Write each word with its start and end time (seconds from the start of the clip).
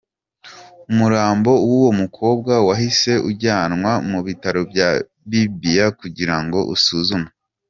Umurambo 0.91 1.51
w’uwo 1.67 1.91
mukobwa 2.01 2.53
wahise 2.67 3.13
ujyanwa 3.29 3.91
mu 4.09 4.19
bitaro 4.27 4.61
bya 4.71 4.89
Bibia 5.29 5.85
kugirango 5.99 6.59
usuzumwe. 6.75 7.29